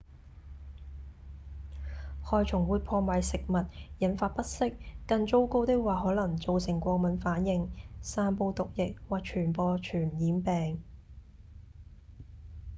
[2.23, 3.67] 害蟲會破壞食物、
[3.99, 4.73] 引發不適
[5.05, 7.69] 更糟糕的話可能造成過敏反應、
[8.01, 10.81] 散布毒液或傳播傳染病